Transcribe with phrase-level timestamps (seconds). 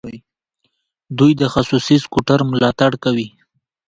[1.17, 3.27] دوی د خصوصي سکټور ملاتړ کوي.